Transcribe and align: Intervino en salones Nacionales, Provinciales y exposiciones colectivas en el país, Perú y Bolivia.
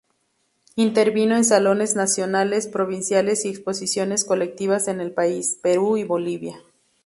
Intervino 0.77 1.35
en 1.35 1.45
salones 1.45 1.95
Nacionales, 1.95 2.65
Provinciales 2.67 3.45
y 3.45 3.49
exposiciones 3.49 4.25
colectivas 4.25 4.87
en 4.87 4.99
el 4.99 5.11
país, 5.11 5.59
Perú 5.61 5.95
y 5.95 6.03
Bolivia. 6.03 6.59